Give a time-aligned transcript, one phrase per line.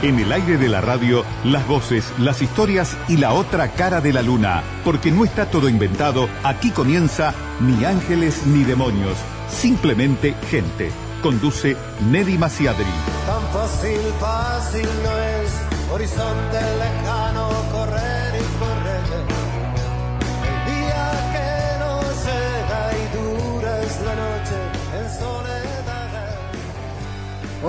[0.00, 4.12] En el aire de la radio, las voces, las historias y la otra cara de
[4.12, 4.62] la luna.
[4.84, 9.16] Porque no está todo inventado, aquí comienza ni ángeles ni demonios,
[9.48, 10.92] simplemente gente.
[11.20, 11.76] Conduce
[12.12, 12.84] Neddy Maciadri.
[13.26, 18.07] Tan fácil, fácil no es, horizonte lejano, correr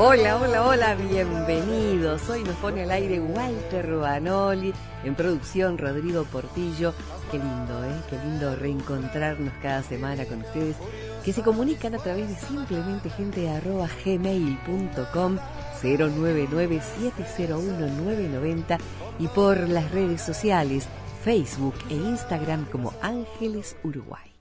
[0.02, 2.30] Hola, hola, hola, bienvenidos.
[2.30, 4.74] Hoy nos pone al aire Walter Rubanoli,
[5.04, 6.94] en producción Rodrigo Portillo.
[7.30, 8.00] Qué lindo, ¿eh?
[8.10, 10.78] Qué lindo reencontrarnos cada semana con ustedes
[11.26, 15.38] que se comunican a través de simplemente gente arroba gmail.com
[15.84, 18.78] 099-701-990
[19.20, 20.88] y por las redes sociales
[21.26, 24.32] Facebook e Instagram como Ángeles Uruguay.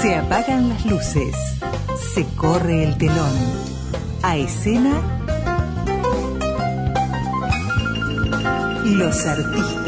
[0.00, 1.34] Se apagan las luces,
[2.14, 3.32] se corre el telón.
[4.22, 5.00] A escena,
[8.84, 9.85] los artistas.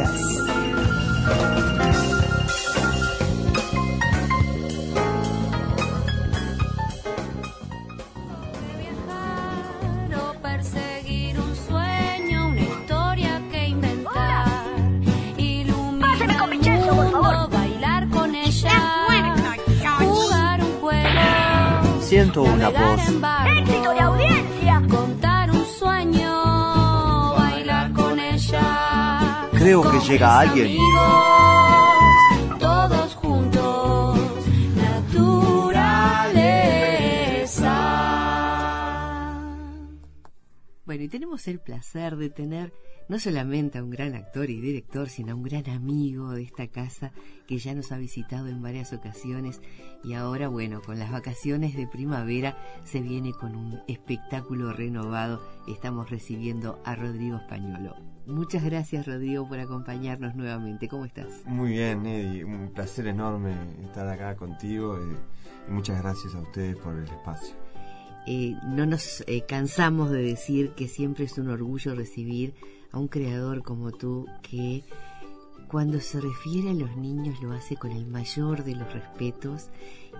[22.18, 23.00] Siento una voz.
[23.60, 24.82] ¡Éxito de audiencia!
[24.90, 29.46] Contar un sueño, bailar con ella.
[29.52, 30.78] Creo que llega alguien.
[40.88, 42.72] Bueno, y tenemos el placer de tener
[43.10, 46.66] no solamente a un gran actor y director, sino a un gran amigo de esta
[46.68, 47.12] casa
[47.46, 49.60] que ya nos ha visitado en varias ocasiones
[50.02, 55.42] y ahora, bueno, con las vacaciones de primavera se viene con un espectáculo renovado.
[55.68, 57.94] Estamos recibiendo a Rodrigo Españolo.
[58.24, 60.88] Muchas gracias, Rodrigo, por acompañarnos nuevamente.
[60.88, 61.44] ¿Cómo estás?
[61.44, 62.46] Muy bien, Eddie.
[62.46, 65.16] Un placer enorme estar acá contigo eh,
[65.68, 67.67] y muchas gracias a ustedes por el espacio.
[68.30, 72.52] Eh, no nos eh, cansamos de decir que siempre es un orgullo recibir
[72.92, 74.84] a un creador como tú que
[75.66, 79.70] cuando se refiere a los niños lo hace con el mayor de los respetos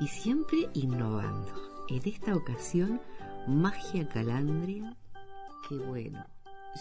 [0.00, 1.52] y siempre innovando.
[1.91, 2.98] En esta ocasión,
[3.46, 4.96] Magia Calandria,
[5.69, 6.25] que bueno,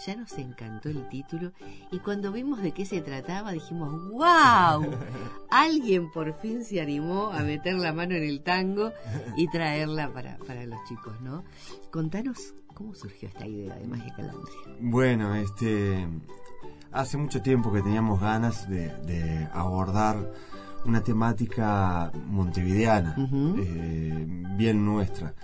[0.06, 1.52] ya nos encantó el título
[1.90, 4.88] y cuando vimos de qué se trataba dijimos, ¡wow!
[5.50, 8.92] Alguien por fin se animó a meter la mano en el tango
[9.36, 11.44] y traerla para, para los chicos, ¿no?
[11.90, 14.56] Contanos cómo surgió esta idea de Magia Calandria.
[14.80, 16.06] Bueno, este,
[16.92, 20.32] hace mucho tiempo que teníamos ganas de, de abordar
[20.84, 23.14] una temática montevideana,
[23.58, 24.26] eh,
[24.56, 25.34] bien nuestra,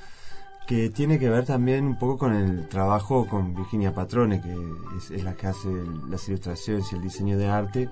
[0.66, 5.22] que tiene que ver también un poco con el trabajo con Virginia Patrone, que es,
[5.22, 5.69] la que hace
[6.08, 7.88] las ilustraciones y el diseño de arte,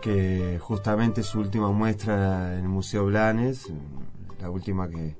[0.00, 3.70] que justamente su última muestra en el Museo Blanes,
[4.40, 5.16] la última que,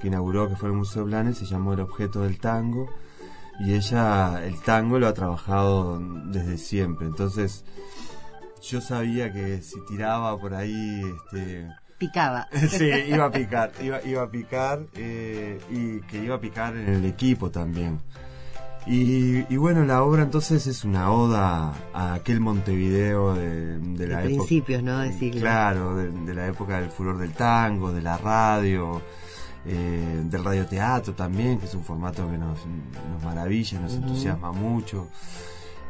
[0.00, 2.88] que inauguró, que fue el Museo Blanes, se llamó El objeto del tango,
[3.60, 7.64] y ella el tango lo ha trabajado desde siempre, entonces
[8.60, 12.48] yo sabía que si tiraba por ahí, este, Picaba.
[12.70, 16.88] sí, iba a picar, iba, iba a picar eh, y que iba a picar en
[16.88, 18.00] el equipo también.
[18.86, 24.18] Y, y bueno, la obra entonces es una oda a aquel Montevideo de, de la
[24.18, 24.46] De época.
[24.46, 25.00] principios, ¿no?
[25.00, 25.40] De siglo.
[25.40, 29.02] Claro, de, de la época del furor del tango, de la radio,
[29.64, 32.60] eh, del radioteatro también, que es un formato que nos,
[33.10, 35.08] nos maravilla, nos entusiasma mucho.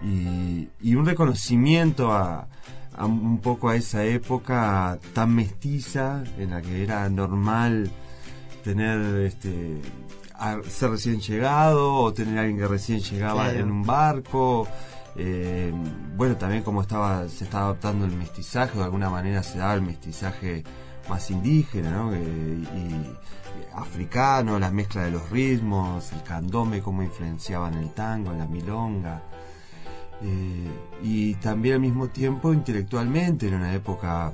[0.03, 2.49] Y, y un reconocimiento a,
[2.97, 7.91] a un poco a esa época tan mestiza en la que era normal
[8.65, 9.81] tener este
[10.39, 13.59] a- ser recién llegado o tener a alguien que recién llegaba Claro.
[13.61, 14.67] en un barco
[15.17, 15.73] eh,
[16.17, 19.83] bueno también como estaba se estaba adaptando el mestizaje de alguna manera se daba el
[19.83, 20.63] mestizaje
[21.09, 22.13] más indígena ¿no?
[22.15, 23.17] Eh, y, y
[23.75, 29.23] africano la mezcla de los ritmos el candombe cómo influenciaban el tango la milonga
[30.23, 30.69] eh,
[31.03, 34.33] y también al mismo tiempo intelectualmente, en una época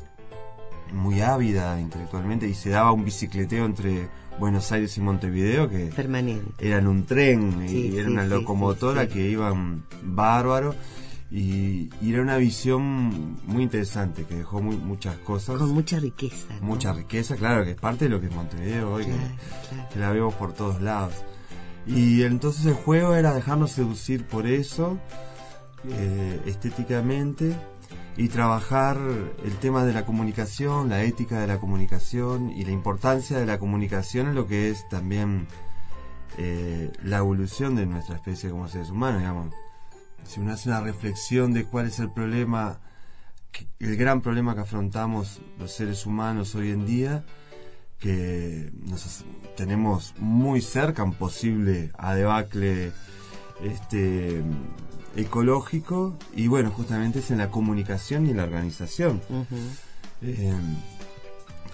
[0.92, 4.08] muy ávida intelectualmente, y se daba un bicicleteo entre
[4.38, 6.52] Buenos Aires y Montevideo que Permanente.
[6.58, 10.74] eran un tren Sí, y era sí, una locomotora sí, que iban bárbaro
[11.30, 16.46] y, y era una visión muy interesante que dejó muy- muchas cosas, Con mucha riqueza.
[16.60, 16.66] ¿no?
[16.66, 19.34] mucha riqueza, claro, que es parte de lo que es Montevideo hoy, que- Claro,
[19.70, 19.88] claro.
[19.92, 21.14] que la vemos por todos lados.
[21.86, 24.98] Y entonces el juego era dejarnos seducir por eso,
[25.88, 27.56] eh, estéticamente,
[28.16, 28.98] y trabajar
[29.44, 33.58] el tema de la comunicación, la ética de la comunicación y la importancia de la
[33.58, 35.46] comunicación en lo que es también
[36.36, 39.54] eh, la evolución de nuestra especie como seres humanos, digamos.
[40.24, 42.80] Si uno hace una reflexión de cuál es el problema,
[43.80, 47.24] el gran problema que afrontamos los seres humanos hoy en día,
[47.98, 49.24] que nos
[49.56, 52.92] tenemos muy cerca un posible a debacle
[53.62, 54.42] este,
[55.16, 59.20] ecológico y bueno, justamente es en la comunicación y en la organización.
[60.22, 60.52] Eh,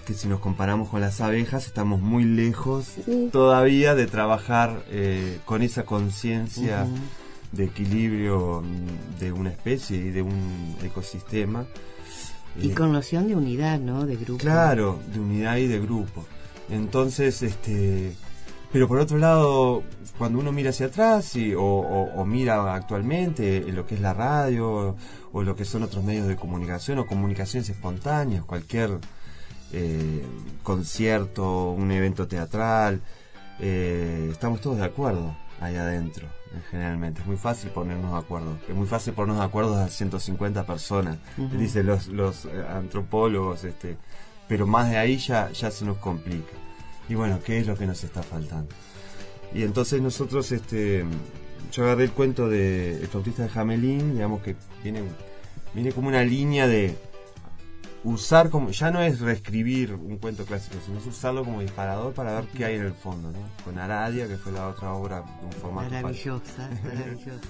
[0.05, 2.95] que si nos comparamos con las abejas estamos muy lejos
[3.31, 6.87] todavía de trabajar eh, con esa conciencia
[7.51, 11.65] de equilibrio mm, de una especie y de un ecosistema.
[12.59, 14.05] Y Eh, con noción de unidad, ¿no?
[14.05, 14.39] De grupo.
[14.39, 16.25] Claro, de unidad y de grupo.
[16.69, 18.13] Entonces, este,
[18.71, 19.83] pero por otro lado,
[20.17, 24.01] cuando uno mira hacia atrás y, o, o- o mira actualmente en lo que es
[24.01, 24.95] la radio
[25.31, 28.99] o lo que son otros medios de comunicación o comunicaciones espontáneas, cualquier
[29.71, 30.23] eh,
[30.63, 33.01] concierto, un evento teatral,
[33.59, 37.21] eh, estamos todos de acuerdo ahí adentro, eh, generalmente.
[37.21, 38.57] Es muy fácil ponernos de acuerdo.
[38.67, 41.17] Es muy fácil ponernos de acuerdo a 150 personas,
[41.59, 43.97] dicen los, los antropólogos, este,
[44.47, 46.53] pero más de ahí ya, ya se nos complica.
[47.09, 48.73] Y bueno, ¿qué es lo que nos está faltando?
[49.53, 51.03] Y entonces nosotros, este,
[51.71, 55.01] yo agarré el cuento de El flautista de Jamelín, digamos que viene,
[55.73, 56.95] viene como una línea de
[58.03, 62.33] usar como, ya no es reescribir un cuento clásico, sino es usarlo como disparador para
[62.33, 63.39] ver qué hay en el fondo, ¿no?
[63.65, 67.47] Con Aradia, que fue la otra obra de un formato Maravillosa, maravillosa.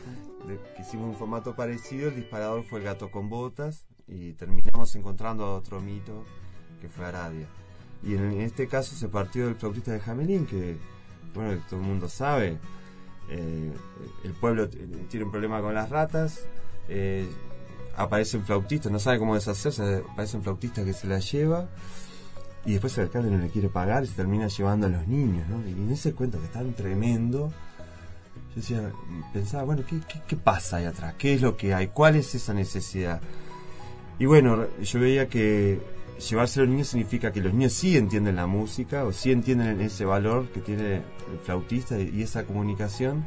[0.76, 5.44] que hicimos un formato parecido, el disparador fue el gato con botas y terminamos encontrando
[5.46, 6.26] a otro mito
[6.82, 7.48] que fue Aradia.
[8.04, 10.78] Y en, este caso se partió del flautista de Jamelín, que
[11.34, 12.58] bueno, todo el mundo sabe,
[13.30, 13.72] eh,
[14.24, 16.48] el pueblo tiene un problema con las ratas,
[16.88, 17.28] eh,
[17.96, 21.70] aparece un flautista, no sabe cómo deshacerse, aparece un flautista que se la lleva
[22.66, 25.48] y después el alcalde no le quiere pagar y se termina llevando a los niños,
[25.50, 25.66] ¿no?
[25.68, 27.52] Y en ese cuento que es tan tremendo,
[28.50, 28.92] yo decía,
[29.34, 31.16] pensaba, bueno, ¿qué, qué, qué pasa ahí atrás?
[31.18, 31.88] ¿Qué es lo que hay?
[31.88, 33.22] ¿Cuál es esa necesidad?
[34.18, 35.80] Y bueno, yo veía que
[36.20, 39.80] llevarse a los niños significa que los niños sí entienden la música o sí entienden
[39.82, 43.26] ese valor que tiene el flautista y esa comunicación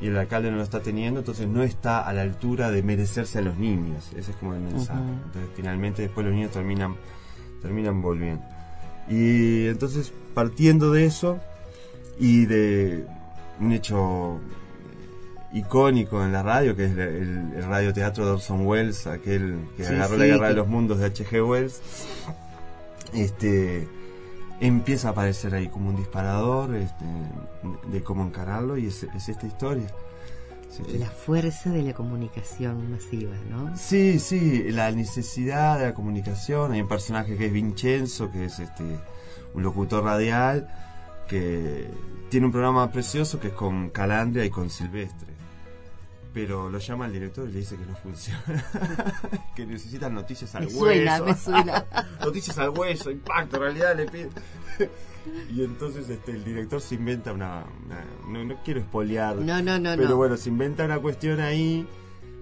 [0.00, 3.38] y el alcalde no lo está teniendo, entonces no está a la altura de merecerse
[3.38, 4.10] a los niños.
[4.16, 5.00] Ese es como el mensaje.
[5.26, 6.96] Entonces finalmente después los niños terminan,
[7.62, 8.44] terminan volviendo.
[9.08, 11.38] Y entonces partiendo de eso
[12.18, 13.06] y de
[13.60, 14.40] un hecho
[15.54, 19.84] icónico en la radio, que es el, el- el radioteatro de Orson Welles, aquel que
[19.84, 21.48] Sí, agarró sí, la guerra de los mundos de H.G.
[21.48, 21.80] Wells,
[23.12, 23.88] este
[24.60, 27.04] empieza a aparecer ahí como un disparador este,
[27.90, 29.86] de cómo encararlo y es, es esta historia.
[30.70, 30.98] Sí.
[30.98, 33.76] La fuerza de la comunicación masiva, ¿no?
[33.76, 36.72] Sí, sí, la necesidad de la comunicación.
[36.72, 38.82] Hay un personaje que es Vincenzo, que es este
[39.54, 40.68] un locutor radial,
[41.28, 41.88] que
[42.28, 45.33] tiene un programa precioso que es con Calandria y con Silvestre.
[46.34, 48.42] Pero lo llama el director y le dice que no funciona.
[49.56, 50.80] que necesitan noticias al Me hueso.
[50.80, 51.86] suena, me suena.
[52.20, 54.30] noticias al hueso, impacto, en realidad le pide.
[55.54, 57.64] y entonces este, el director se inventa una.
[57.86, 59.36] una- no, no quiero espolear.
[59.36, 60.16] No, no, no, Pero no.
[60.16, 61.86] bueno, se inventa una cuestión ahí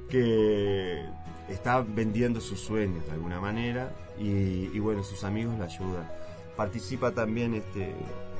[0.08, 1.04] que
[1.50, 6.08] está vendiendo sus sueños de alguna manera y, y bueno, sus amigos la ayudan.
[6.56, 7.94] Participa también este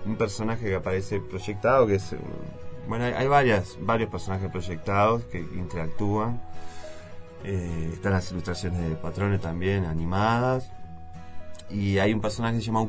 [0.07, 2.13] un personaje que aparece proyectado, que es...
[2.13, 2.19] um,
[2.89, 6.41] Bueno, hay, varias, varios personajes proyectados que interactúan.
[7.45, 10.71] Eh, están las ilustraciones de patrones también, animadas.
[11.71, 12.89] Y hay un personaje que se llama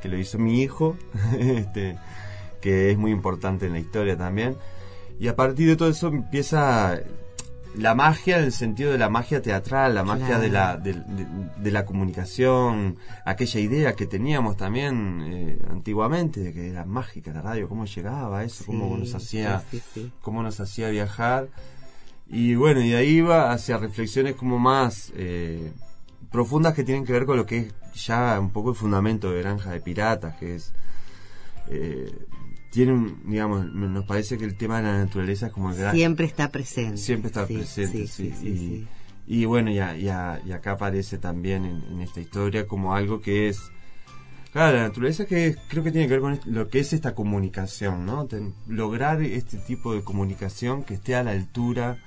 [0.00, 0.96] que lo hizo mi hijo,
[1.38, 1.98] este,
[2.60, 4.56] que es muy importante en la historia también.
[5.18, 7.00] Y a partir de todo eso empieza
[7.78, 10.42] la magia en el sentido de la magia teatral, la magia Claro.
[10.42, 16.52] de, la, de, de- de la comunicación, aquella idea que teníamos también eh, antiguamente, de
[16.52, 20.12] que era mágica la radio, cómo llegaba eso, cómo nos hacía sí, sí, sí.
[20.20, 21.48] cómo nos hacía viajar.
[22.26, 25.72] Y bueno, y de ahí va hacia reflexiones como más eh,
[26.30, 27.74] profundas que tienen que ver con lo que es
[28.06, 30.72] ya un poco el fundamento de Granja de Piratas, que es...
[31.68, 32.12] eh,
[32.78, 35.96] tiene un, digamos, nos parece que el tema de la naturaleza es como el gran...
[35.96, 36.96] Siempre está presente.
[36.96, 38.32] Siempre está Sí, presente, sí.
[38.32, 38.86] sí, sí,
[39.26, 43.20] y, y bueno, ya, ya, y acá aparece también en, en esta historia como algo
[43.20, 43.58] que es...
[44.52, 48.06] Claro, la naturaleza que creo que tiene que ver con lo que es esta comunicación,
[48.06, 48.26] ¿no?
[48.26, 51.98] Ten- lograr este tipo de comunicación que esté a la altura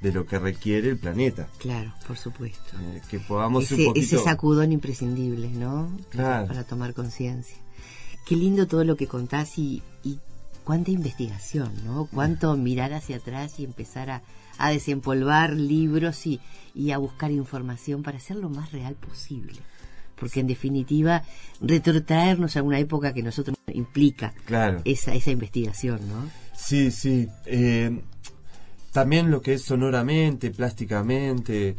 [0.00, 1.48] de lo que requiere el planeta.
[1.58, 2.78] Claro, por supuesto.
[2.80, 4.06] Eh, que podamos Ese, un poquito...
[4.06, 5.94] ese sacudón imprescindible, ¿no?
[6.08, 6.46] Claro.
[6.48, 7.58] Para tomar conciencia.
[8.26, 10.18] Qué lindo todo lo que contás y, y
[10.64, 12.08] cuánta investigación, ¿no?
[12.12, 14.22] Cuánto mirar hacia atrás y empezar a,
[14.58, 16.40] a desempolvar libros y,
[16.74, 19.60] y a buscar información para ser lo más real posible.
[20.16, 21.22] Porque en definitiva,
[21.60, 24.80] retrotraernos a una época que nosotros implica Claro.
[24.84, 26.30] esa, esa investigación, ¿no?
[26.56, 27.28] Sí, sí.
[27.46, 28.00] Eh,
[28.92, 31.76] también lo que es sonoramente, plásticamente,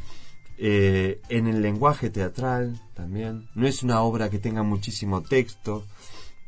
[0.57, 3.47] eh, en el lenguaje teatral también.
[3.55, 5.85] No es una obra que tenga muchísimo texto.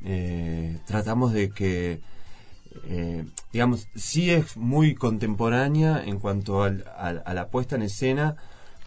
[0.03, 1.99] Eh, tratamos de que,
[2.85, 8.35] eh, digamos, sí es muy contemporánea en cuanto al- al- a la puesta en escena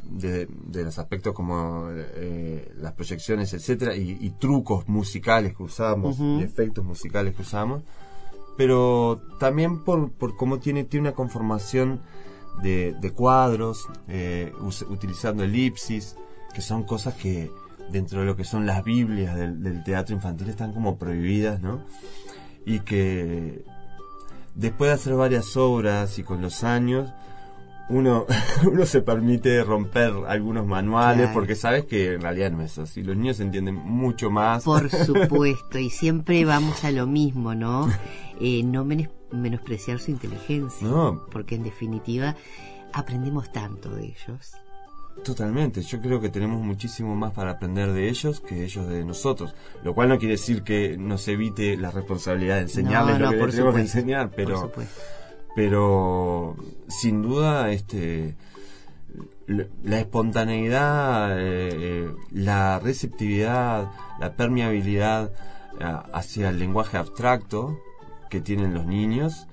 [0.02, 6.18] de, de los aspectos como eh, las proyecciones, etcétera, y, y trucos musicales que usamos,
[6.40, 7.82] y efectos musicales que usamos.
[8.56, 12.00] Pero también por, por cómo tiene, tiene una conformación
[12.62, 16.16] de, de cuadros, eh, us- utilizando elipsis,
[16.54, 17.50] que son cosas que
[17.90, 21.82] dentro de lo que son las Biblias del, del teatro infantil están como prohibidas, ¿no?
[22.66, 23.64] Y que
[24.54, 27.10] después de hacer varias obras y con los años,
[27.88, 28.26] uno,
[28.70, 31.34] uno se permite romper algunos manuales Claro.
[31.34, 33.02] porque sabes que en realidad no es así.
[33.02, 34.62] Los niños entienden mucho más.
[34.64, 37.88] Por supuesto, y siempre vamos a lo mismo, ¿no?
[38.40, 38.86] Eh, no
[39.32, 41.26] menospreciar su inteligencia, No.
[41.32, 42.36] porque en definitiva
[42.92, 44.52] aprendemos tanto de ellos.
[45.24, 49.54] Totalmente, yo creo que tenemos muchísimo más para aprender de ellos que ellos de nosotros,
[49.84, 53.32] lo cual no quiere decir que nos evite la responsabilidad de enseñarles No, lo no,
[53.32, 54.72] que por les tenemos que supuesto, enseñar, pero
[55.54, 56.56] pero
[56.88, 58.36] sin duda este
[59.46, 63.90] la espontaneidad, eh, eh, la receptividad,
[64.20, 65.32] la permeabilidad
[65.80, 67.80] ah, hacia el lenguaje abstracto
[68.30, 69.48] que tienen los niños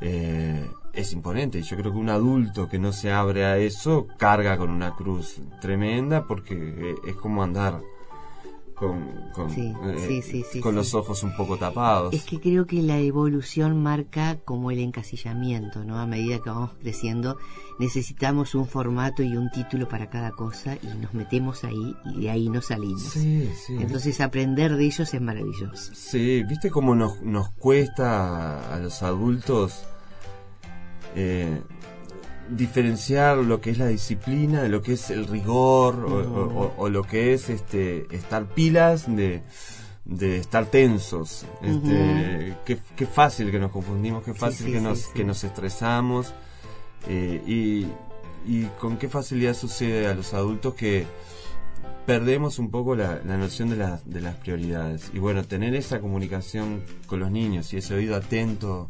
[0.00, 0.64] eh,
[0.98, 1.62] es imponente.
[1.62, 5.40] Yo creo que un adulto que no se abre a eso carga con una cruz
[5.60, 7.80] tremenda porque eh, es como andar
[8.74, 10.76] con, con, Sí, eh, sí, sí, sí, con sí.
[10.76, 12.14] los ojos un poco tapados.
[12.14, 15.98] Es que creo que la evolución marca como el encasillamiento, ¿no?
[15.98, 17.38] A medida que vamos creciendo,
[17.78, 22.30] necesitamos un formato y un título para cada cosa y nos metemos ahí y de
[22.30, 23.02] ahí no salimos.
[23.02, 23.76] Sí, sí.
[23.80, 25.92] Entonces aprender de ellos es maravilloso.
[25.94, 29.84] Sí, viste cómo nos, nos cuesta a los adultos
[31.16, 31.60] eh,
[32.50, 36.74] diferenciar lo que es la disciplina de lo que es el rigor o, o- o-
[36.76, 39.42] o lo que es este estar pilas de,
[40.06, 41.44] de estar tensos.
[41.62, 45.08] Este, qué, qué fácil que nos confundimos, qué fácil sí, que, nos, sí.
[45.14, 46.32] que nos estresamos
[47.06, 47.86] eh, y,
[48.50, 51.04] y con qué facilidad sucede a los adultos que
[52.06, 55.10] perdemos un poco la, la noción de las prioridades.
[55.12, 58.88] Y bueno, tener esa comunicación con los niños y ese oído atento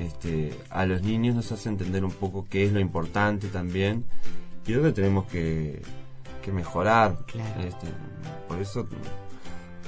[0.00, 4.04] este, a los niños nos hace entender un poco qué es lo importante también
[4.66, 5.82] y dónde tenemos que,
[6.42, 7.18] que mejorar.
[7.26, 7.60] Claro.
[7.60, 7.86] Este,
[8.48, 8.86] por eso,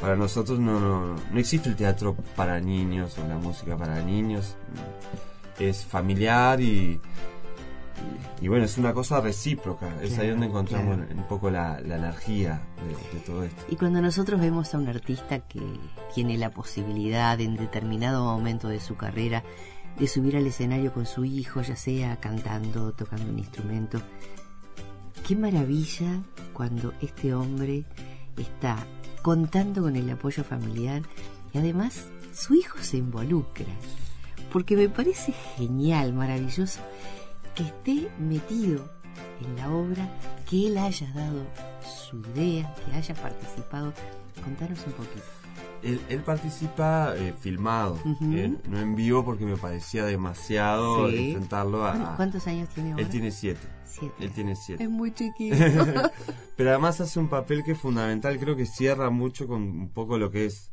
[0.00, 4.54] para nosotros no, no, no existe el teatro para niños o la música para niños.
[5.58, 6.64] Es familiar y,
[8.40, 9.86] y, y bueno, es una cosa recíproca.
[10.02, 11.14] es ahí Claro, donde encontramos claro.
[11.14, 13.62] un poco la, la energía de, de todo esto.
[13.70, 15.62] Y cuando nosotros vemos a un artista que
[16.14, 19.44] tiene la posibilidad en determinado momento de su carrera
[19.98, 24.00] de subir al escenario con su hijo, ya sea cantando, tocando un instrumento,
[25.26, 26.22] qué maravilla
[26.52, 27.84] cuando este hombre
[28.36, 28.86] está
[29.22, 31.02] contando con el apoyo familiar
[31.52, 33.72] y además su hijo se involucra.
[34.52, 36.80] Porque me parece genial, maravilloso
[37.54, 38.84] que esté metido
[39.40, 40.08] en la obra,
[40.48, 41.46] que él haya dado
[41.82, 43.92] su idea, que haya participado.
[44.42, 45.41] Contanos un poquito.
[45.82, 47.98] Él, él participa eh, filmado,
[48.32, 51.30] eh, no en vivo porque me parecía demasiado Sí.
[51.32, 51.90] enfrentarlo a...
[51.92, 53.02] ¿Cuántos- ¿Cuántos años tiene ahora?
[53.02, 53.60] Él tiene siete.
[53.84, 54.14] siete.
[54.20, 54.84] Él tiene siete.
[54.84, 55.56] Es muy chiquito.
[56.56, 60.18] Pero además hace un papel que es fundamental, creo que cierra mucho con un poco
[60.18, 60.70] lo que es...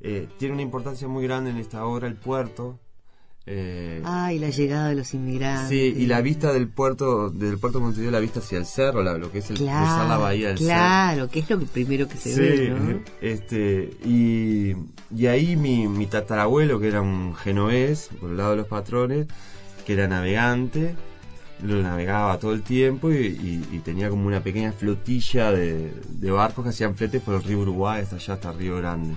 [0.00, 2.78] eh, tiene una importancia muy grande en esta obra el puerto.
[3.46, 5.68] Eh, Ay, la llegada de los inmigrantes.
[5.68, 9.02] sí, y la vista del puerto, del puerto de Montevideo, la vista hacia el cerro,
[9.02, 10.68] la- lo que es el Claro, cruzar la bahía del cerro.
[10.70, 13.00] claro, que es lo que primero que se Sí, ve, ¿no?
[13.20, 14.74] este, y,
[15.14, 19.26] y ahí mi, mi tatarabuelo, que era un genovés, por el lado de los patrones,
[19.86, 20.94] que era navegante,
[21.62, 26.30] lo navegaba todo el tiempo y, y- y tenía como una pequeña flotilla de, de
[26.30, 29.14] barcos que hacían fletes por el río Uruguay hasta allá, hasta Río Grande.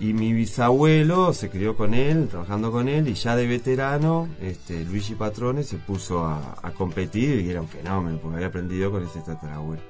[0.00, 4.84] Y mi bisabuelo se crió con él, trabajando con él, y ya de veterano, este,
[4.84, 9.04] Luigi Patrone se puso a, a competir y era un fenómeno, porque había aprendido con
[9.04, 9.82] ese tatarabuelo.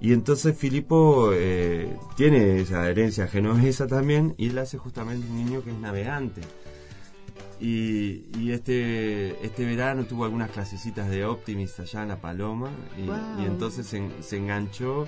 [0.00, 5.62] Y entonces Filipo eh, tiene esa herencia genovesa también, y él hace justamente un niño
[5.62, 6.40] que es navegante.
[7.60, 13.44] Y, y este, este verano tuvo algunas clasecitas de Optimist allá en La Paloma, y,
[13.44, 15.06] entonces se, en- se enganchó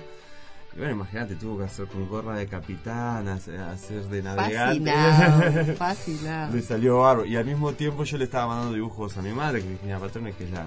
[0.75, 4.91] Y bueno, imagínate, tuvo que hacer con gorra de capitán, hacer, de navegante.
[4.91, 6.55] Fascinado, fascinado.
[6.55, 7.25] Le salió barro.
[7.25, 9.99] Y al mismo tiempo yo le estaba mandando dibujos a mi madre, que es Virginia
[9.99, 10.65] Patrone, que es la,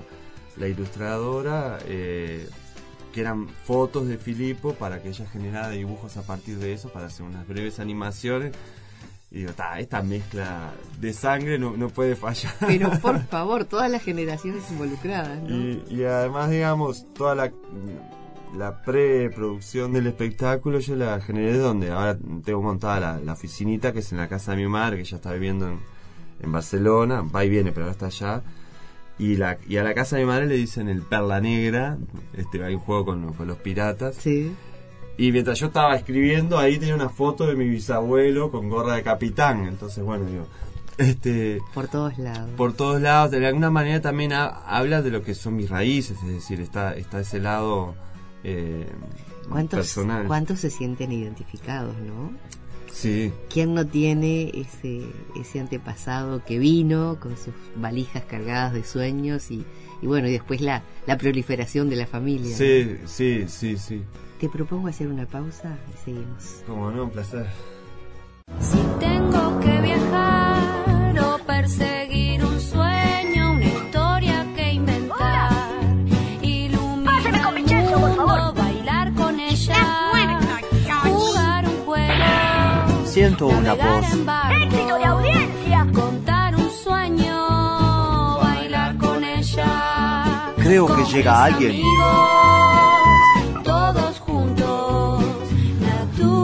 [0.58, 2.48] la ilustradora, eh,
[3.12, 7.06] que eran fotos de Filipo para que ella generara dibujos a partir de eso, para
[7.06, 8.52] hacer unas breves animaciones.
[9.32, 10.70] Y digo, "Ta, esta mezcla
[11.00, 12.54] de sangre no, no puede fallar.
[12.60, 15.48] Pero por favor, todas las generaciones involucradas, ¿no?
[15.50, 17.50] Y, y además, digamos, toda la,
[18.54, 23.98] la preproducción del espectáculo yo la generé donde ahora tengo montada la, la oficinita que
[24.00, 25.78] es en la casa de mi madre, que ella está viviendo en,
[26.42, 28.42] en Barcelona, va y viene, pero ahora está allá.
[29.18, 31.96] Y, la, y a la casa de mi madre le dicen el Perla Negra,
[32.34, 34.14] este hay un juego con, con los piratas.
[34.16, 34.52] Sí.
[35.18, 39.02] Y mientras yo estaba escribiendo, ahí tenía una foto de mi bisabuelo con gorra de
[39.02, 39.66] capitán.
[39.66, 40.46] Entonces, bueno, digo,
[40.98, 42.50] este Por todos lados.
[42.56, 46.18] por todos lados, de alguna manera también ha- habla de lo que son mis raíces,
[46.22, 47.94] es decir, está, está ese lado
[48.48, 48.86] eh,
[49.48, 50.26] ¿Cuántos, personal.
[50.26, 52.30] ¿Cuántos se sienten identificados, no?
[52.92, 55.02] Sí, ¿Quién no tiene ese,
[55.38, 59.64] ese antepasado que vino con sus valijas cargadas de sueños y,
[60.00, 62.50] y bueno, y después la, la proliferación de la familia?
[62.50, 62.56] ¿no?
[62.56, 64.02] sí, sí, sí, sí.
[64.40, 66.62] Te propongo hacer una pausa y seguimos.
[66.66, 67.46] Como no, un placer.
[68.60, 72.85] Si tengo que viajar o perseguir un sueño,
[83.16, 84.12] Siento una voz.
[84.12, 85.00] en barco,
[85.94, 90.52] contar un sueño, bailar con ella.
[90.58, 91.70] Creo que llega mis alguien.
[91.70, 91.94] amigos,
[93.64, 95.24] todos juntos,
[95.80, 96.42] naturaleza.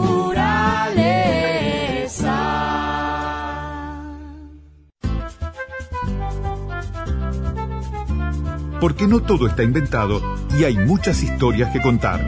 [8.81, 10.19] Porque no todo está inventado
[10.57, 12.19] y hay muchas historias que contar.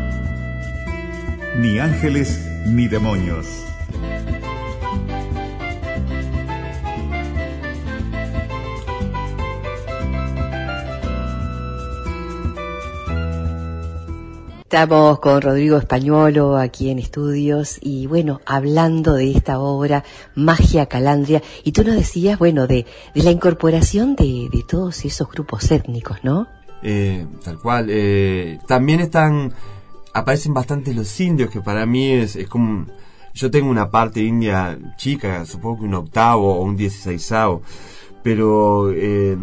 [1.58, 3.65] Ni ángeles ni demonios.
[14.76, 20.04] Estamos con Rodrigo Españolo aquí en estudios y bueno, hablando de esta obra
[20.36, 25.72] Magia Calandria y tú nos decías, bueno, de, la incorporación de, de todos esos grupos
[25.72, 26.48] étnicos, ¿no?
[26.84, 27.88] Eh, tal cual.
[27.90, 29.54] eh, también están,
[30.14, 32.86] aparecen bastante los indios, que para mí es, es como,
[33.34, 37.62] yo tengo una parte india chica, supongo que un octavo o un dieciséisavo,
[38.22, 39.38] pero eh,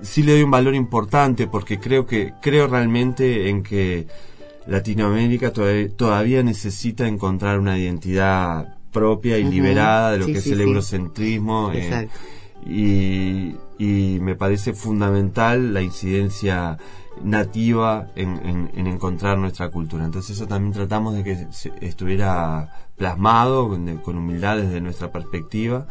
[0.00, 4.06] sí le doy un valor importante porque creo que, creo realmente en que
[4.66, 10.48] Latinoamérica todavía, todavía necesita encontrar una identidad propia y liberada de lo Sí, que sí,
[10.48, 10.68] es el sí.
[10.68, 11.70] eurocentrismo.
[11.74, 12.08] eh,
[12.64, 16.78] y, y me parece fundamental la incidencia
[17.22, 20.04] nativa en, en- en encontrar nuestra cultura.
[20.04, 23.68] Entonces eso también tratamos de que se- estuviera plasmado
[24.02, 25.86] con humildad desde nuestra perspectiva.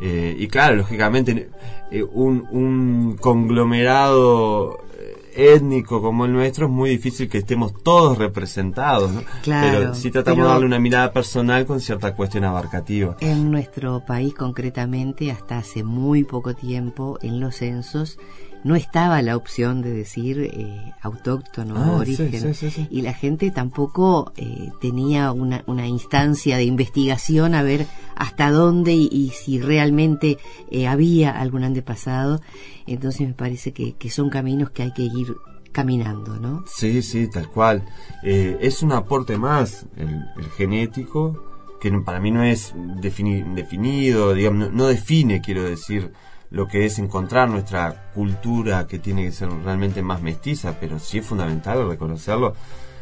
[0.00, 1.50] Eh, y claro, lógicamente,
[1.90, 8.18] eh, un, un conglomerado eh, étnico como el nuestro es muy difícil que estemos todos
[8.18, 9.22] representados, ¿no?
[9.42, 13.16] Claro, pero sí tratamos pero- de darle una mirada personal con cierta cuestión abarcativa.
[13.20, 18.18] En nuestro país concretamente, hasta hace muy poco tiempo, en los censos,
[18.64, 22.30] no estaba la opción de decir eh, autóctono Ah, origen.
[22.40, 22.86] sí, sí, sí.
[22.92, 28.92] Y la gente tampoco eh, tenía una, una instancia de investigación a ver hasta dónde
[28.92, 30.38] y, y si realmente
[30.70, 32.40] eh, había algún antepasado.
[32.86, 35.36] Entonces me parece que, que son caminos que hay que ir
[35.72, 36.64] caminando, ¿no?
[36.66, 37.84] Sí, sí, tal cual.
[38.22, 41.42] Eh, es un aporte más, el, el genético,
[41.80, 46.12] que para mí no es defini- definido, digamos, no, no define, quiero decir,
[46.50, 51.18] lo que es encontrar nuestra cultura que tiene que ser realmente más mestiza, pero sí
[51.18, 52.54] es fundamental reconocerlo.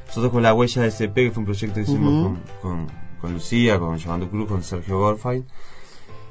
[0.06, 2.22] Nosotros con la huella de SP, que fue un proyecto que hicimos Ujú.
[2.62, 2.86] con, con,
[3.20, 5.44] con Lucía, con Llevando Cruz, con Sergio Gorfain,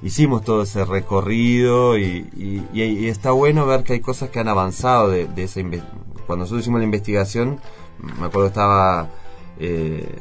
[0.01, 2.27] hicimos todo ese recorrido y,
[2.73, 5.61] y- está bueno ver que hay cosas que han avanzado de, de esa
[6.25, 7.59] cuando nosotros hicimos la investigación
[8.19, 9.09] me acuerdo estaba
[9.59, 10.15] eh,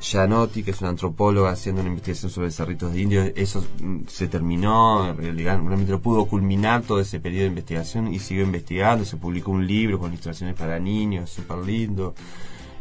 [0.00, 3.30] Gianotti que es una antropóloga haciendo una investigación sobre cerritos de indios.
[3.36, 8.18] Eso mm, se terminó digamos, realmente lo pudo culminar todo ese periodo de investigación y
[8.18, 9.04] siguió investigando.
[9.04, 12.14] Se publicó un libro con ilustraciones para niños súper lindo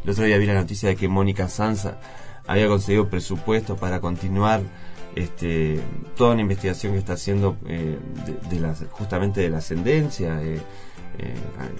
[0.04, 2.00] el otro día vi la noticia de que Mónica Sansa
[2.48, 4.62] había conseguido presupuesto para continuar
[5.16, 5.80] este,
[6.16, 7.98] toda una investigación que está haciendo eh,
[8.50, 10.62] de, de justamente de la ascendencia, eh,
[11.18, 11.36] eh,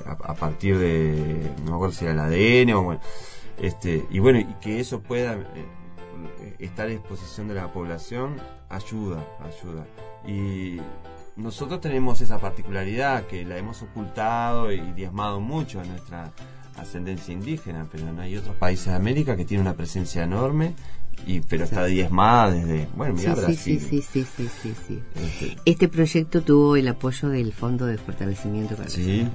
[0.06, 3.02] a, partir de, no me acuerdo si era el ADN o bueno,
[3.62, 5.38] este, y bueno, y que eso pueda
[6.60, 8.36] estar a disposición de la población,
[8.70, 9.86] ayuda, ayuda.
[10.28, 10.80] Y
[11.36, 16.32] nosotros tenemos esa particularidad que la hemos ocultado y diezmado mucho a nuestra
[16.76, 20.76] ascendencia indígena, pero no hay otros países de América que tienen una presencia enorme,
[21.28, 23.82] y pero está diezmada desde, bueno, mira Sí, sí, Brasil.
[23.90, 24.26] sí, sí,
[24.62, 25.00] sí, sí.
[25.16, 29.28] Este, Este proyecto tuvo el apoyo del Fondo de Fortalecimiento para Sí.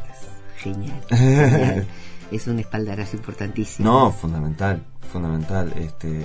[0.59, 1.01] Genial.
[1.09, 1.87] genial.
[2.31, 3.89] es un espaldarazo importantísimo.
[3.91, 5.73] No, fundamental, fundamental.
[5.77, 6.23] Este,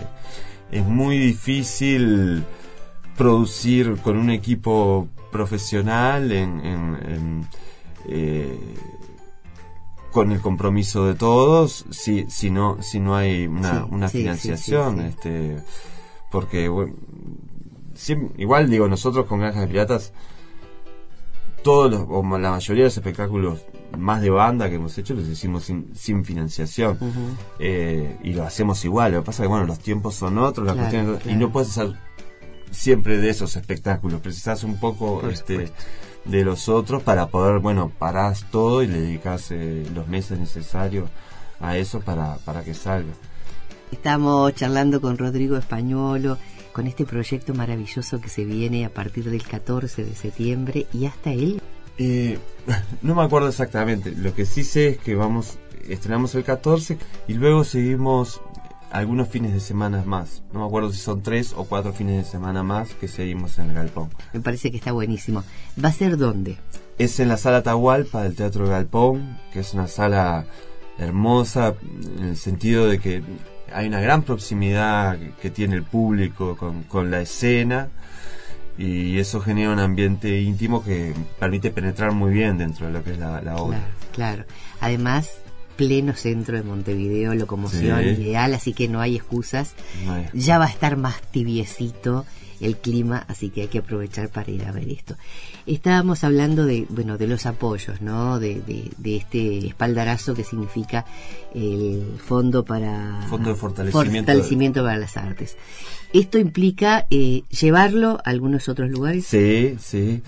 [0.72, 2.44] es muy difícil
[3.18, 7.48] producir con un equipo profesional en, en- en,
[8.08, 8.58] eh,
[10.12, 15.02] con el compromiso de todos si, si no si no hay una, Sí, financiación sí,
[15.02, 15.08] sí.
[15.10, 15.64] este
[16.32, 16.94] porque bueno,
[17.96, 20.14] siem- igual digo nosotros con Granjas de Piratas
[21.64, 23.60] todos los, o la mayoría de los espectáculos
[23.98, 26.98] más de banda que hemos hecho los hicimos sin, sin financiación
[27.60, 29.12] eh, y lo hacemos igual.
[29.14, 31.52] Lo que pasa es que bueno, los tiempos son otros, las Claro, cuestiones- y no
[31.52, 31.98] puedes hacer
[32.72, 34.22] siempre de esos espectáculos.
[34.22, 35.84] Precisas un poco Por este, supuesto.
[36.26, 41.10] de los otros para poder, bueno, parás todo y le dedicas eh, los meses necesarios
[41.60, 43.14] a eso para, para que salga.
[43.92, 46.38] Estamos charlando con Rodrigo Españolo
[46.72, 51.32] con este proyecto maravilloso que se viene a partir del 14 de septiembre y hasta
[51.32, 51.62] él.
[51.98, 52.38] Eh,
[53.02, 54.12] no me acuerdo exactamente.
[54.12, 58.42] Lo que sí sé es que vamos, estrenamos el 14 y luego seguimos
[58.92, 60.44] algunos fines de semana más.
[60.54, 63.70] No me acuerdo si son tres o cuatro fines de semana más que seguimos en
[63.70, 64.10] el Galpón.
[64.34, 65.44] Me parece que está buenísimo.
[65.84, 66.58] ¿Va a ser dónde?
[66.98, 70.46] Es en la sala Tahualpa del Teatro Galpón, que es una sala
[70.98, 71.76] hermosa
[72.18, 73.24] en el sentido de que
[73.72, 77.90] hay una gran proximidad que tiene el público con, con la escena
[78.78, 83.12] y eso genera un ambiente íntimo que permite penetrar muy bien dentro de lo que
[83.12, 83.78] es la, la obra.
[84.14, 84.46] Claro, claro.
[84.80, 85.30] Además,
[85.80, 88.10] pleno centro de Montevideo, locomoción Sí.
[88.22, 89.76] ideal, así que no hay excusas.
[90.06, 92.26] No hay- Ya va a estar más tibiecito
[92.60, 95.16] el clima, así que hay que aprovechar para ir a ver esto.
[95.66, 98.38] Estábamos hablando de, bueno, de los apoyos, ¿no?
[98.40, 101.06] De, de, de este espaldarazo que significa
[101.56, 104.26] el Fondo para Fondo de Fortalecimiento.
[104.32, 105.56] Fortalecimiento para las Artes.
[106.12, 109.26] Esto implica eh, llevarlo a algunos otros lugares.
[109.26, 110.22] Sí, sí.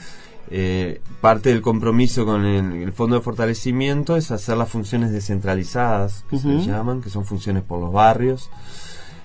[0.54, 6.26] Eh, parte del compromiso con el, el Fondo de Fortalecimiento es hacer las funciones descentralizadas,
[6.30, 6.62] que Ujú.
[6.62, 8.50] se llaman, que son funciones por los barrios.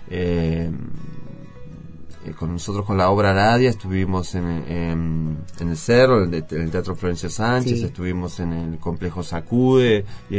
[0.08, 0.70] Eh,
[2.24, 6.44] eh, con nosotros con la obra Aradia estuvimos en, en- en el Cerro, en el,
[6.50, 7.84] en el Teatro Florencio Sánchez, Sí.
[7.84, 10.36] estuvimos en el complejo Sacude y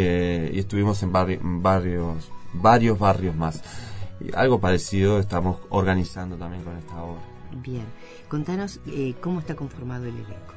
[0.60, 3.62] estuvimos en, barri- varios, varios barrios más.
[4.20, 7.22] Y algo parecido estamos organizando también con esta obra.
[7.62, 7.86] Bien.
[8.28, 8.80] Contanos
[9.22, 10.54] cómo está conformado el elenco.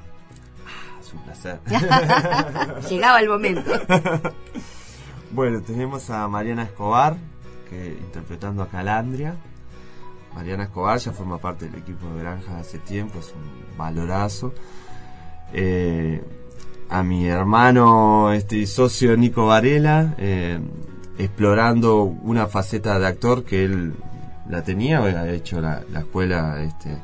[1.01, 1.61] Es un placer.
[2.89, 3.71] Llegaba el momento.
[5.33, 7.17] Bueno, tenemos a Mariana Escobar,
[7.69, 9.37] que interpretando a Calandria.
[10.35, 14.53] Mariana Escobar ya forma parte del equipo de Granja hace tiempo, es un valorazo.
[15.53, 16.21] Eh,
[16.89, 20.59] a mi hermano, este socio Nico Varela, eh,
[21.17, 23.95] explorando una faceta de actor que él
[24.49, 26.99] la tenía, ha hecho la, la escuela este,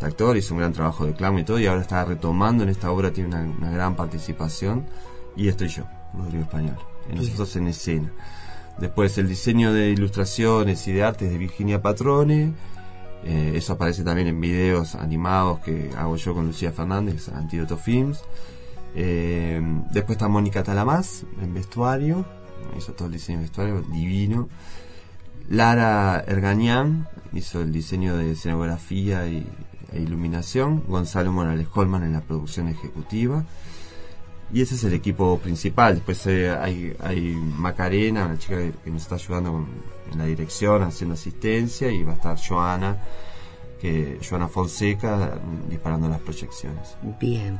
[0.00, 2.70] de actor, hizo un gran trabajo de clown y todo, y ahora está retomando en
[2.70, 4.86] esta obra, tiene una, una gran participación.
[5.36, 6.76] Y estoy yo, Rodrigo Español,
[7.12, 8.12] y nosotros en escena.
[8.78, 12.52] Después el diseño de ilustraciones y de artes de Virginia Patrone.
[13.24, 18.22] Eh, eso aparece también en videos animados que hago yo con Lucía Fernández, Antídoto Films.
[18.94, 19.60] Eh,
[19.92, 22.26] después está Mónica Talamás en vestuario.
[22.76, 24.48] Hizo todo el diseño de vestuario, divino.
[25.48, 29.46] Lara Ergañán hizo el diseño de escenografía y,
[29.96, 30.82] e iluminación.
[30.86, 33.44] Gonzalo Morales Colman en la producción ejecutiva.
[34.52, 35.94] Y ese es el equipo principal.
[35.96, 39.66] Después eh, hay, hay Macarena, una chica que, que nos está ayudando con-
[40.12, 41.90] en la dirección, haciendo asistencia.
[41.90, 43.02] Y va a estar Joana,
[43.80, 46.96] que, Joana Fonseca, disparando las proyecciones.
[47.20, 47.58] Bien.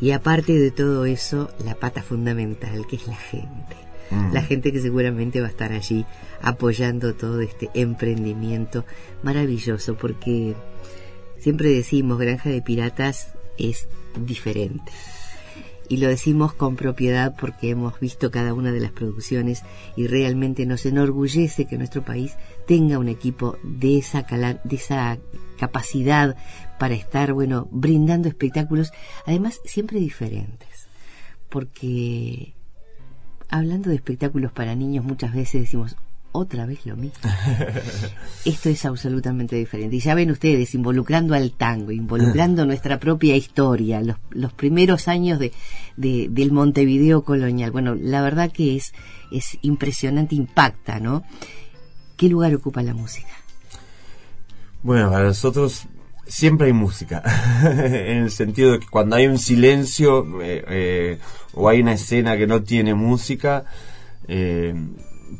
[0.00, 3.76] Y aparte de todo eso, la pata fundamental, que es la gente.
[4.10, 4.32] Mm.
[4.32, 6.04] La gente que seguramente va a estar allí
[6.42, 8.84] apoyando todo este emprendimiento
[9.22, 10.54] maravilloso, porque
[11.40, 13.88] siempre decimos, Granja de Piratas es
[14.24, 14.92] diferente.
[15.88, 19.62] Y lo decimos con propiedad porque hemos visto cada una de las producciones
[19.96, 25.18] y realmente nos enorgullece que nuestro país tenga un equipo de esa, cala- de esa
[25.58, 26.36] capacidad
[26.78, 28.92] para estar, bueno, brindando espectáculos,
[29.26, 30.86] además siempre diferentes.
[31.48, 32.54] Porque
[33.48, 35.96] hablando de espectáculos para niños, muchas veces decimos,
[36.32, 37.18] otra vez lo mismo.
[38.44, 39.96] Esto es absolutamente diferente.
[39.96, 45.38] Y ya ven ustedes, involucrando al tango, involucrando nuestra propia historia, los, los primeros años
[45.38, 45.52] de,
[45.96, 47.70] de- del Montevideo colonial.
[47.70, 48.92] Bueno, la verdad que es,
[49.32, 51.24] es impresionante, impacta, ¿no?
[52.16, 53.28] ¿Qué lugar ocupa la música?
[54.82, 55.84] Bueno, para nosotros
[56.26, 57.22] siempre hay música,
[57.64, 61.18] en el sentido de que cuando hay un silencio eh, eh,
[61.54, 63.64] o hay una escena que no tiene música,
[64.28, 64.74] eh,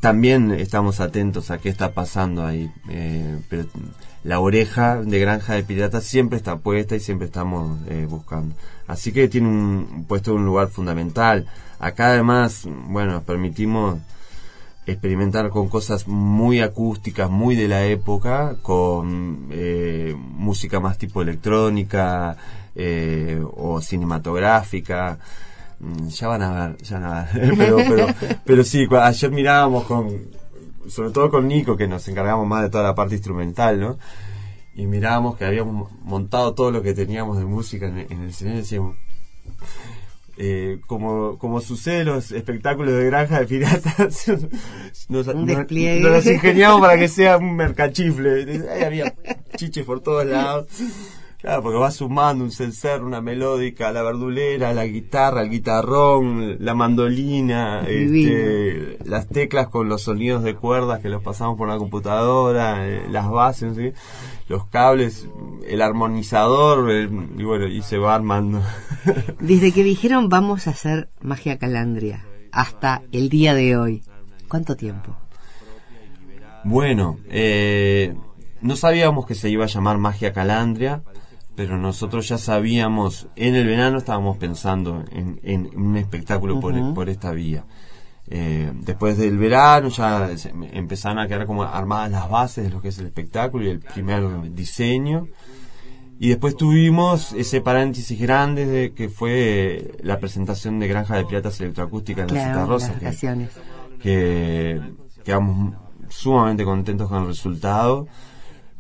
[0.00, 2.70] también estamos atentos a qué está pasando ahí.
[2.88, 3.64] eh, pero
[4.22, 8.54] la oreja de Granja de Piratas siempre está puesta y siempre estamos eh, buscando.
[8.86, 11.46] Así que tiene un puesto un lugar fundamental.
[11.78, 13.98] Acá además, bueno, nos permitimos
[14.86, 22.36] experimentar con cosas muy acústicas, muy de la época, con eh, música más tipo electrónica
[22.74, 25.18] eh, o cinematográfica.
[25.80, 27.54] Mm, Ya van a ver, ya van a ver.
[27.58, 28.06] pero, pero,
[28.44, 30.08] pero sí, ayer mirábamos con,
[30.88, 33.98] sobre todo con Nico, que nos encargamos más de toda la parte instrumental, ¿no?
[34.74, 38.58] Y mirábamos que habíamos montado todo lo que teníamos de música en, en el escenario
[38.58, 38.96] y decíamos,
[40.42, 44.28] eh, como, como sucede en los espectáculos de granja de piratas,
[45.08, 45.26] nos, nos-
[46.00, 48.62] nos ingeniamos para que sea un mercachifle.
[48.70, 49.14] Ahí había
[49.56, 50.66] chiches por todos lados.
[51.40, 56.74] Claro, porque va sumando un cencer, una melódica, la verdulera, la guitarra, el guitarrón, la
[56.74, 62.86] mandolina, este, las teclas con los sonidos de cuerdas que los pasamos por la computadora,
[62.86, 63.94] eh, las bases, qué,
[64.48, 65.28] los cables,
[65.66, 68.60] el armonizador, el- y bueno, y se va armando.
[69.40, 74.02] Desde que dijeron vamos a hacer magia calandria hasta el día de hoy,
[74.46, 75.16] ¿cuánto tiempo?
[76.64, 78.14] Bueno, eh,
[78.60, 81.02] no sabíamos que se iba a llamar Magia Calandria,
[81.60, 87.32] pero nosotros ya sabíamos, en el verano estábamos pensando en, en un espectáculo por, esta
[87.32, 87.66] vía.
[88.28, 92.80] Eh, después del verano ya se- empezaron a quedar como armadas las bases de lo
[92.80, 95.26] que es el espectáculo y el primer diseño.
[96.18, 101.60] Y después tuvimos ese paréntesis grande de que fue la presentación de Granja de Piratas
[101.60, 102.94] Electroacústica en la Cita Claro, Rosa.
[102.98, 103.04] que-
[104.02, 104.80] que
[105.24, 105.74] quedamos
[106.08, 108.06] sumamente contentos con el resultado.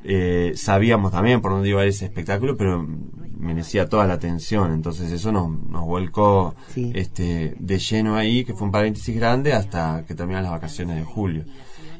[0.02, 2.86] Eh, sabíamos también por dónde iba ese espectáculo, pero
[3.38, 4.72] merecía toda la atención.
[4.72, 6.92] Entonces eso nos, nos volcó Sí.
[6.94, 11.04] este, de lleno ahí, que fue un paréntesis grande, hasta que terminaron las vacaciones de
[11.04, 11.44] julio.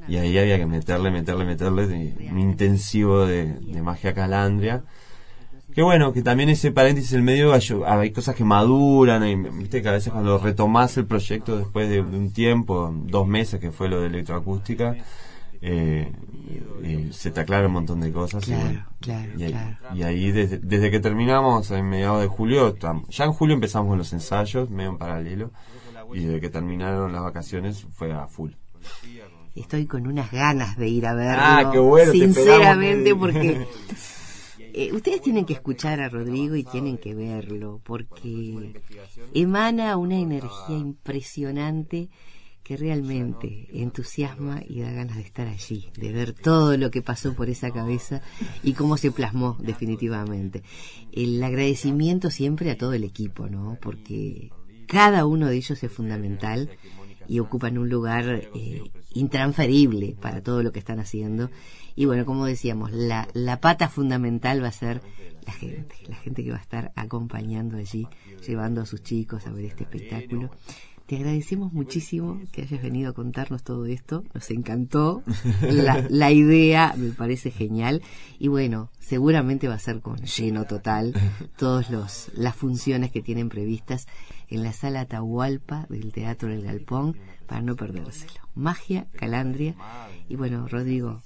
[0.08, 4.82] Y ahí había que meterle, meterle, meterle de- un intensivo de, de magia calandria.
[5.74, 9.36] Que bueno, que también ese paréntesis en el medio hay, hay cosas que maduran, y,
[9.36, 13.60] viste que a veces cuando retomás el proyecto después de, de un tiempo, dos meses
[13.60, 14.96] que fue lo de electroacústica,
[15.62, 16.12] eh,
[16.82, 18.42] eh, se te aclara un montón de cosas.
[18.48, 19.76] y Claro, bueno, claro, y, ahí- claro.
[19.96, 23.88] y ahí desde, desde que terminamos en mediados de julio, tam- ya en julio empezamos
[23.88, 25.50] con los ensayos, medio en paralelo,
[26.14, 28.52] y desde que terminaron las vacaciones fue a full.
[29.54, 31.42] Estoy con unas ganas de ir a verlo.
[31.44, 33.66] Ah, qué bueno, te Sinceramente, porque
[34.72, 38.72] eh, ustedes tienen que escuchar a Rodrigo y tienen que verlo, porque
[39.34, 42.08] emana una energía impresionante
[42.70, 47.35] que realmente entusiasma y da ganas de estar allí, de ver todo lo que pasó
[47.35, 48.22] por esa cabeza
[48.62, 50.62] y cómo se plasmó definitivamente.
[51.11, 53.76] El agradecimiento siempre a todo el equipo, ¿no?
[53.83, 54.52] Porque
[54.87, 56.70] cada uno de ellos es fundamental
[57.26, 61.50] y ocupan un lugar eh, intransferible para todo lo que están haciendo.
[61.96, 65.02] Y bueno, como decíamos, la, la pata fundamental va a ser
[65.44, 68.06] la gente, la gente que va a estar acompañando allí,
[68.46, 70.50] llevando a sus chicos a ver este espectáculo.
[71.10, 75.24] Te agradecemos muchísimo que hayas venido a contarnos todo esto, nos encantó,
[75.60, 78.00] la, la idea me parece genial.
[78.38, 81.12] Y bueno, seguramente va a ser con lleno total
[81.58, 81.90] todas
[82.32, 84.06] las funciones que tienen previstas
[84.46, 87.16] en la sala Atahualpa del Teatro del Galpón
[87.48, 88.48] para no perdérselo.
[88.54, 89.74] Magia, Calandria.
[90.28, 91.22] Y bueno, Rodrigo,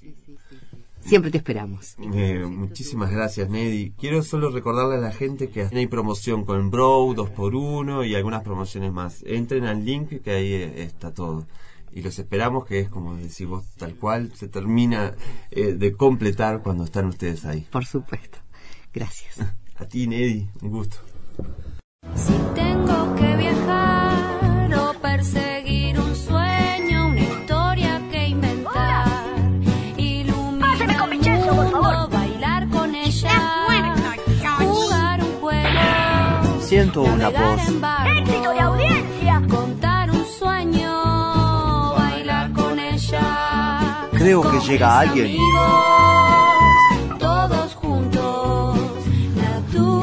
[1.05, 1.97] siempre te esperamos.
[1.99, 3.93] Eh, muchísimas gracias, Neddy.
[3.93, 8.93] Quiero solo recordarle a la gente que hay promoción con Bro, 2x1 y algunas promociones
[8.93, 9.23] más.
[9.27, 11.47] Entren al link que ahí eh, está todo.
[11.93, 15.15] Y los esperamos, que es como decís vos, tal cual, se termina
[15.51, 17.67] eh, de completar cuando están ustedes ahí.
[17.71, 18.39] Por supuesto.
[18.93, 19.39] Gracias.
[19.77, 20.97] A ti, Neddy, un gusto.
[22.15, 22.33] Si
[36.93, 37.69] juego, Siento una voz.
[37.69, 38.15] en barco,
[39.49, 44.09] contar un sueño, bailar con ella.
[44.13, 45.27] Creo que llega mis alguien.
[45.27, 48.79] amigos, todos juntos,
[49.37, 49.95] naturaleza.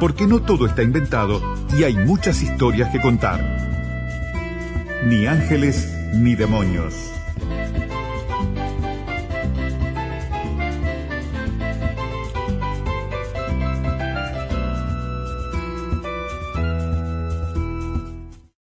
[0.00, 1.40] Porque no todo está inventado
[1.78, 3.40] y hay muchas historias que contar.
[5.06, 7.11] Ni ángeles ni demonios.